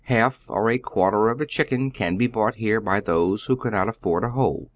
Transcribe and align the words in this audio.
Half 0.05 0.47
or 0.49 0.71
a 0.71 0.79
quarter 0.79 1.29
of 1.29 1.41
a 1.41 1.45
chicken 1.45 1.91
can 1.91 2.17
be 2.17 2.27
bonght 2.27 2.55
here 2.55 2.81
by 2.81 3.01
those 3.01 3.45
who 3.45 3.55
cannot 3.55 3.87
afford 3.87 4.23
a 4.23 4.29
wliole. 4.29 4.69